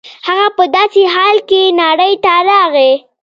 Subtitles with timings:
[0.27, 2.91] هغه په داسې حال کې نړۍ ته راغی.